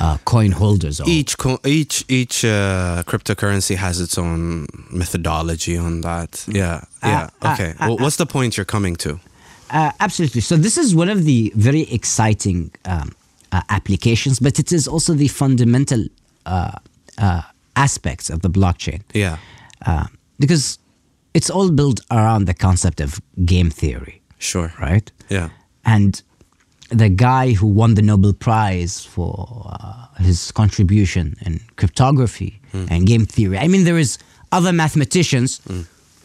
[0.00, 1.00] uh, coin holders.
[1.00, 6.44] Or, each co- each each uh, cryptocurrency has its own methodology on that.
[6.48, 7.28] Yeah, yeah.
[7.42, 7.70] uh, okay.
[7.78, 9.20] uh, well, what's the point you're coming to?
[9.72, 10.40] Uh, absolutely.
[10.42, 13.12] So this is one of the very exciting um,
[13.52, 16.04] uh, applications, but it is also the fundamental
[16.46, 16.72] uh,
[17.18, 17.42] uh,
[17.76, 19.36] aspects of the blockchain Yeah.
[19.86, 20.06] uh,
[20.38, 20.78] because
[21.34, 24.72] it's all built around the concept of game theory, Sure.
[24.80, 25.10] right?
[25.30, 25.48] Yeah.
[25.84, 26.22] And
[26.90, 33.24] the guy who won the Nobel Prize for uh, his contribution in cryptography and game
[33.26, 33.58] theory.
[33.58, 34.18] I mean, there is
[34.50, 35.60] other mathematicians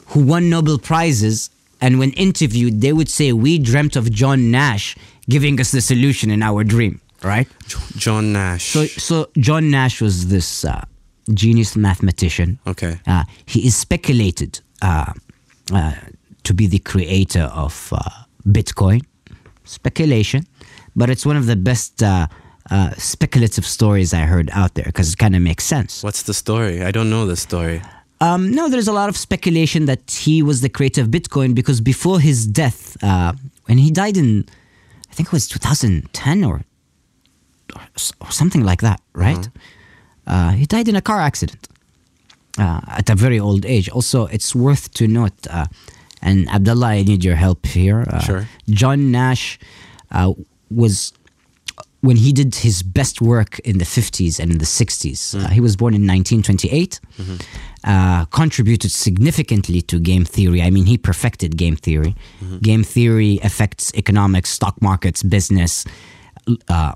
[0.07, 1.49] who won Nobel prizes,
[1.81, 4.95] and when interviewed, they would say, "We dreamt of John Nash
[5.29, 7.47] giving us the solution in our dream." Right.
[7.97, 8.65] John Nash.
[8.65, 10.85] So, so John Nash was this uh,
[11.33, 12.59] genius mathematician.
[12.67, 12.99] okay.
[13.07, 15.13] Uh, he is speculated uh,
[15.73, 15.93] uh,
[16.43, 17.99] to be the creator of uh,
[18.47, 19.01] Bitcoin.
[19.65, 20.45] Speculation,
[20.95, 22.27] but it's one of the best uh,
[22.71, 26.03] uh, speculative stories I heard out there because it kind of makes sense.
[26.03, 26.83] What's the story?
[26.83, 27.81] I don't know the story.
[28.19, 31.82] Um, no, there's a lot of speculation that he was the creator of Bitcoin because
[31.82, 33.34] before his death, uh,
[33.65, 34.45] when he died in,
[35.12, 36.62] I think it was 2010 or
[37.75, 37.82] or,
[38.21, 39.49] or something like that, right?
[40.25, 41.67] Uh, he died in a car accident
[42.58, 43.89] uh, at a very old age.
[43.89, 45.65] Also, it's worth to note, uh,
[46.21, 48.03] and Abdullah, I need your help here.
[48.10, 48.47] Uh, Sure.
[48.69, 49.60] John Nash
[50.12, 50.34] uh,
[50.71, 51.13] was
[52.01, 55.36] when he did his best work in the 50s and in the 60s.
[55.36, 56.99] Uh, he was born in 1928.
[57.88, 60.62] Uh, contributed significantly to game theory.
[60.62, 62.15] I mean, he perfected game theory.
[62.62, 65.86] Game theory affects economics, stock markets, business,
[66.67, 66.93] uh,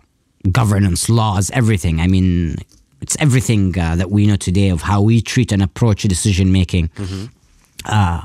[0.52, 2.02] governance, laws, everything.
[2.02, 2.58] I mean,
[3.00, 6.90] it's everything uh, that we know today of how we treat and approach decision making
[7.86, 8.22] uh,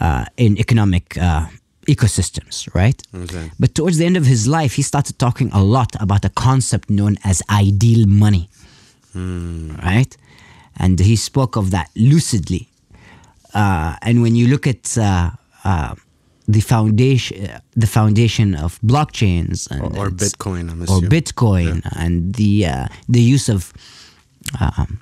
[0.00, 1.46] uh, in economic uh,
[1.88, 3.02] ecosystems, right?
[3.12, 3.50] Okay.
[3.58, 6.88] But towards the end of his life, he started talking a lot about a concept
[6.88, 8.48] known as ideal money,
[9.82, 10.16] right?
[10.76, 12.68] And he spoke of that lucidly.
[13.54, 15.30] Uh, and when you look at uh,
[15.64, 15.94] uh,
[16.48, 21.10] the foundation, uh, the foundation of blockchains and Or, or Bitcoin, I'm or assuming.
[21.10, 23.72] Bitcoin and the uh, the use of
[24.60, 25.00] um,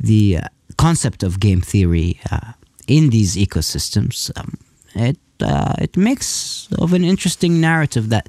[0.00, 2.52] the uh, concept of game theory uh,
[2.86, 4.58] in these ecosystems, um,
[4.94, 8.28] it uh, it makes of an interesting narrative that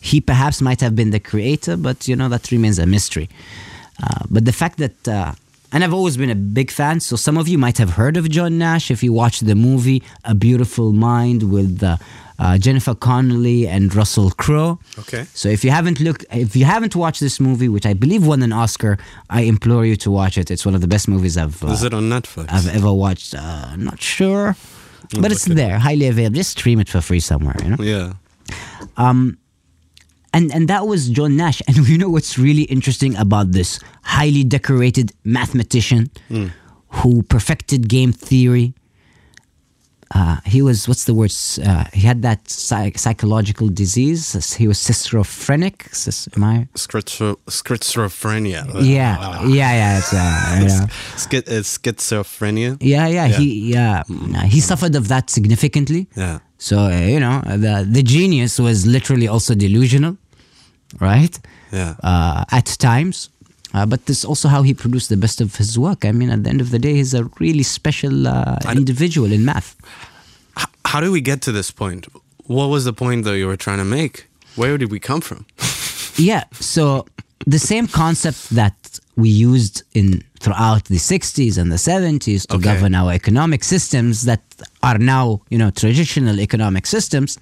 [0.00, 3.28] he perhaps might have been the creator, but you know that remains a mystery.
[4.02, 5.32] Uh, but the fact that uh,
[5.72, 8.28] and I've always been a big fan, so some of you might have heard of
[8.28, 11.96] John Nash if you watched the movie A Beautiful Mind with uh,
[12.38, 14.78] uh, Jennifer Connelly and Russell Crowe.
[14.98, 15.26] Okay.
[15.32, 18.42] So if you haven't looked, if you haven't watched this movie, which I believe won
[18.42, 18.98] an Oscar,
[19.30, 20.50] I implore you to watch it.
[20.50, 22.46] It's one of the best movies I've uh, Is it on Netflix?
[22.50, 23.34] I've ever watched.
[23.34, 24.56] Uh, not sure,
[25.20, 26.36] but it's there, highly available.
[26.36, 27.82] Just stream it for free somewhere, you know.
[27.82, 28.12] yeah.
[30.34, 31.60] And and that was John Nash.
[31.68, 36.10] And you know what's really interesting about this highly decorated mathematician
[36.88, 38.74] who perfected game theory.
[40.14, 41.32] Uh, he was what's the word?
[41.64, 44.54] Uh, he had that psych- psychological disease.
[44.56, 45.88] He was schizophrenic.
[45.94, 46.68] Cis- Am I?
[46.74, 48.66] Schizo- schizophrenia.
[48.84, 49.98] Yeah, yeah, yeah.
[49.98, 50.86] It's, uh, know.
[51.16, 52.76] Schi- schizophrenia.
[52.80, 53.38] Yeah, yeah, Yeah.
[53.38, 54.02] He yeah,
[54.36, 56.08] uh, he suffered of that significantly.
[56.14, 56.40] Yeah.
[56.58, 60.18] So uh, you know, the the genius was literally also delusional,
[61.00, 61.38] right?
[61.72, 61.94] Yeah.
[62.02, 63.28] Uh, at times.
[63.74, 66.04] Uh, but this is also how he produced the best of his work.
[66.04, 69.44] I mean, at the end of the day, he's a really special uh, individual in
[69.46, 69.74] math.
[70.84, 72.06] How do we get to this point?
[72.44, 74.26] What was the point that you were trying to make?
[74.56, 75.46] Where did we come from?
[76.18, 76.44] Yeah.
[76.60, 77.06] So
[77.46, 78.74] the same concept that
[79.16, 82.64] we used in throughout the 60s and the 70s to Okay.
[82.64, 84.42] govern our economic systems that
[84.82, 87.38] are now, you know, traditional economic systems.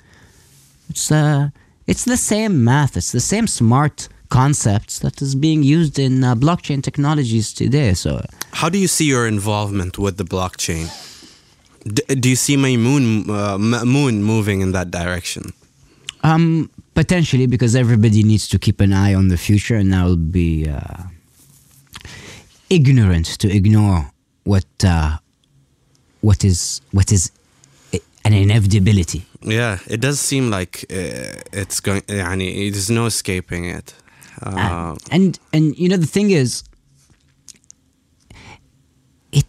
[0.89, 1.49] It's uh,
[1.91, 2.97] it's the same math.
[2.97, 7.95] It's the same smart concepts that is being used in uh, blockchain technologies today.
[7.95, 8.11] So
[8.53, 10.87] How do you see your involvement with the blockchain?
[11.97, 15.43] D- do you see Mamun, uh, Moon moving in that direction?
[16.23, 20.69] Um, potentially because everybody needs to keep an eye on the future, and I'll be
[20.69, 21.05] uh,
[22.69, 24.11] ignorant to ignore
[24.45, 25.17] what uh,
[26.21, 27.40] what is what is i-
[28.24, 29.26] an inevitability.
[29.42, 32.02] Yeah, it does seem like uh, it's going.
[32.02, 33.94] يعني, there's no escaping it.
[34.42, 36.64] Uh, and and you know the thing is,
[39.32, 39.46] it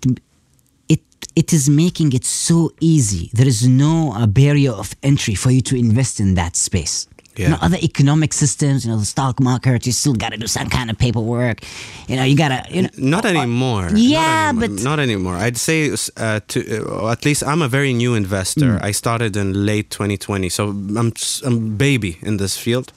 [0.88, 1.02] it
[1.34, 3.30] it is making it so easy.
[3.32, 7.08] There is no uh, barrier of entry for you to invest in that space.
[7.45, 10.47] You know, other economic systems, you know, the stock market, you still got to do
[10.47, 11.61] some kind of paperwork.
[12.07, 12.89] You know, you got to, you know.
[12.97, 13.89] Not anymore.
[13.95, 14.67] Yeah, not anymore.
[14.77, 15.35] but- not anymore.
[15.35, 18.77] I'd say uh, to uh, at least I'm a very new investor.
[18.77, 18.85] Hmm.
[18.85, 21.11] I started in late 2020, so I'm
[21.45, 22.91] I'm baby in this field.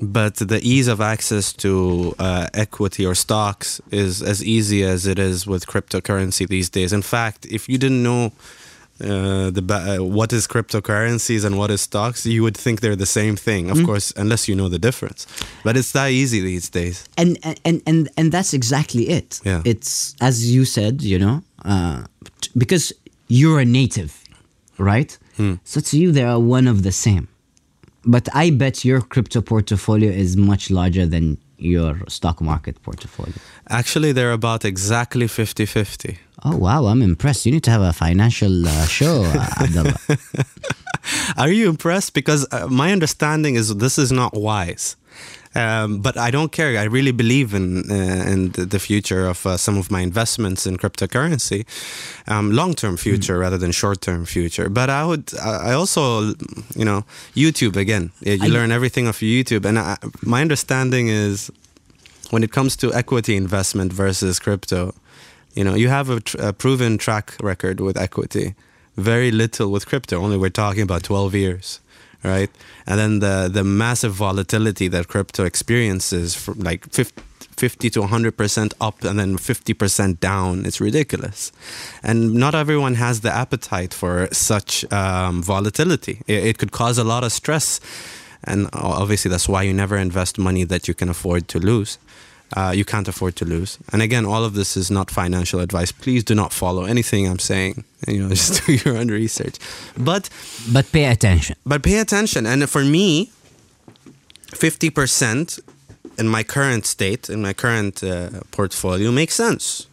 [0.00, 5.18] But the ease of access to uh, equity or stocks is as easy as it
[5.18, 6.92] is with cryptocurrency these days.
[6.92, 8.32] In fact, if you didn't know
[9.02, 12.96] uh, the ba- uh, what is cryptocurrencies and what is stocks, you would think they're
[12.96, 13.70] the same thing.
[13.70, 15.26] Of course, unless you know the difference.
[15.64, 17.04] But it's that easy these days.
[17.16, 19.40] and and and and that's exactly it.
[19.44, 19.62] Yeah.
[19.64, 22.04] It's as you said, you know, uh,
[22.56, 22.92] because
[23.28, 24.12] you're a native,
[24.78, 25.18] right?
[25.36, 25.54] Hmm.
[25.64, 27.26] So to you, they are one of the same.
[28.04, 33.34] But I bet your crypto portfolio is much larger than your stock market portfolio.
[33.68, 36.18] Actually, they're about exactly 50 50.
[36.44, 37.46] Oh wow, I'm impressed.
[37.46, 39.96] You need to have a financial uh, show, uh, Abdullah.
[41.36, 42.14] Are you impressed?
[42.14, 44.96] Because uh, my understanding is this is not wise.
[45.54, 46.78] Um, but I don't care.
[46.80, 50.76] I really believe in uh, in the- future of uh, some of my investments in
[50.78, 51.64] cryptocurrency,
[52.26, 54.68] um, long term future rather than short term future.
[54.70, 56.32] But I would, I also,
[56.74, 58.10] you know, YouTube again.
[58.22, 61.50] You I- learn everything off YouTube, and I, my understanding is
[62.30, 64.94] when it comes to equity investment versus crypto,
[65.54, 68.54] you know, you have a, tr- a proven track record with equity.
[68.96, 70.16] Very little with crypto.
[70.16, 71.80] Only we're talking about 12 years,
[72.24, 72.50] right?
[72.86, 77.22] And then the the massive volatility that crypto experiences, from like 50,
[77.56, 80.66] 50 to 100 percent up and then 50 percent down.
[80.66, 81.52] It's ridiculous,
[82.02, 86.22] and not everyone has the appetite for such um, volatility.
[86.26, 87.80] It, it could cause a lot of stress
[88.44, 91.98] and obviously that's why you never invest money that you can afford to lose.
[92.54, 93.78] Uh, you can't afford to lose.
[93.92, 95.90] And again, all of this is not financial advice.
[95.92, 97.84] Please do not follow anything I'm saying.
[98.08, 99.58] You know, just do your own research.
[99.96, 100.28] But
[100.72, 101.54] but pay attention.
[101.64, 102.46] but pay attention.
[102.46, 103.30] And for me,
[104.54, 105.60] fifty percent
[106.18, 109.86] in my current state, in my current uh, portfolio, makes sense.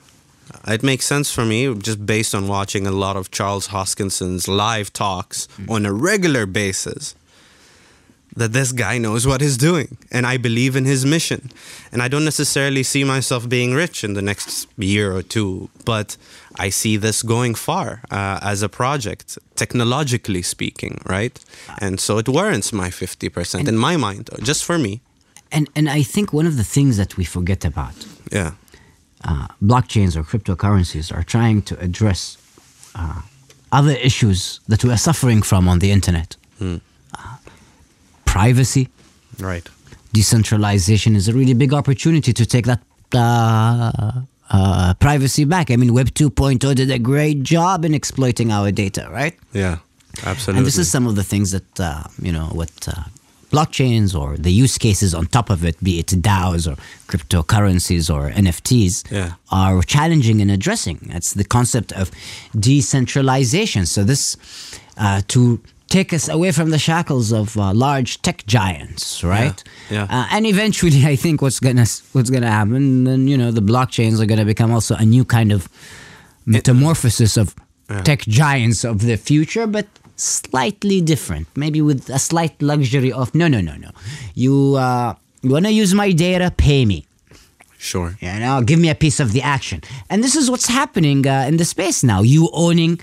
[0.67, 4.91] It makes sense for me just based on watching a lot of Charles Hoskinson's live
[4.91, 7.13] talks on a regular basis
[8.39, 11.41] that this guy knows what he's doing and I believe in his mission.
[11.91, 16.17] And I don't necessarily see myself being rich in the next year or two, but
[16.65, 21.35] I see this going far uh, as a project, technologically speaking, right?
[21.85, 24.93] And so it warrants my 50% in my mind, just for me.
[25.51, 27.95] And and I think one of the things that we forget about
[28.31, 28.51] Yeah.
[29.29, 32.37] uh, blockchains or cryptocurrencies are trying to address
[32.95, 33.21] uh,
[33.71, 36.29] other issues that we are suffering from on the internet.
[36.61, 36.77] Uh,
[38.33, 38.87] privacy,
[39.39, 39.67] Right.
[40.13, 42.81] decentralization is a really big opportunity to take that
[43.15, 44.21] uh,
[44.51, 45.71] uh, privacy back.
[45.71, 49.35] I mean, Web 2.0 did a great job in exploiting our data, right?
[49.53, 49.77] Yeah.
[50.25, 50.59] Absolutely.
[50.59, 53.03] And this is some of the things that, uh, you know, what uh,
[53.51, 56.75] blockchains or the use cases on top of it, be it DAOs or
[57.07, 59.33] cryptocurrencies or NFTs, Yeah.
[59.51, 60.97] are challenging and addressing.
[61.13, 62.11] That's the concept of
[62.59, 63.85] decentralization.
[63.85, 64.35] So, this
[64.97, 65.59] uh, to
[65.89, 69.63] take us away from the shackles of uh, large tech giants, right?
[69.89, 70.07] yeah.
[70.09, 74.19] Uh, and eventually, I think what's gonna what's gonna happen, then you know, the blockchains
[74.21, 75.67] are gonna become also a new kind of
[76.45, 77.55] metamorphosis of
[77.89, 78.01] Yeah.
[78.03, 81.47] tech giants of the future, but slightly different.
[81.55, 83.89] Maybe with a slight luxury of no, no, no, no.
[84.35, 86.51] You uh, you wanna use my data?
[86.55, 87.05] Pay me.
[87.79, 88.15] Sure.
[88.19, 89.81] You know, give me a piece of the action.
[90.09, 92.21] And this is what's happening uh, in the space now.
[92.21, 92.99] You owning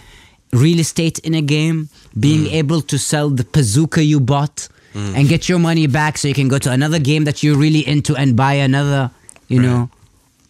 [0.52, 1.88] real estate in a game,
[2.18, 2.52] being Mm.
[2.60, 6.48] able to sell the bazooka you bought and get your money back so you can
[6.48, 9.10] go to another game that you're really into and buy another,
[9.48, 9.90] you know,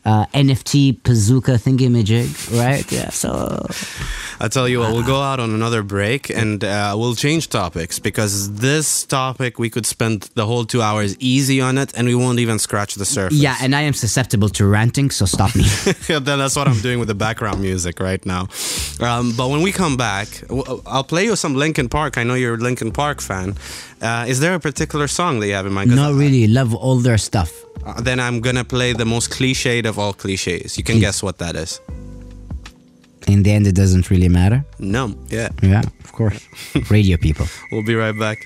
[0.07, 2.87] uh, NFT bazooka thingamajig, right?
[2.93, 3.67] Yeah, so
[4.41, 7.99] I tell you what, we'll go out on another break and uh, we'll change topics
[7.99, 12.15] because this topic we could spend the whole two hours easy on it and we
[12.15, 13.37] won't even scratch the surface.
[13.37, 15.65] yeah, and I am susceptible to ranting, so stop me.
[16.09, 18.47] Yeah, then that's what I'm doing with the background music right now.
[19.01, 20.29] Um, but when we come back,
[20.87, 22.17] I'll play you some Linkin Park.
[22.17, 23.57] I know you're a Linkin Park fan.
[24.01, 25.91] Uh, is there a particular song that you have in mind?
[25.97, 26.47] Not really.
[26.47, 27.51] Love all their stuff.
[27.87, 30.77] Uh, then I'm gonna play the most cliched of all cliches.
[30.77, 31.81] You can guess what that is.
[33.27, 34.65] In the end, it doesn't really matter.
[34.79, 35.15] No.
[35.29, 35.49] Yeah.
[35.63, 36.47] Yeah, of course.
[36.91, 37.47] Radio people.
[37.73, 38.39] We'll be right back.